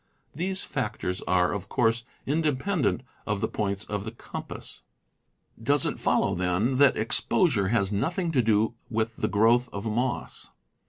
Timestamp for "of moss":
9.71-10.49